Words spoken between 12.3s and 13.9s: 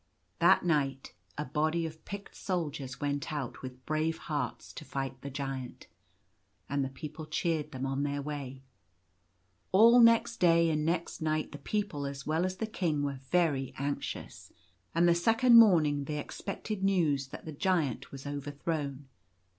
as the King were very